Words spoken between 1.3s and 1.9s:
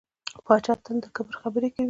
خبرې کوي.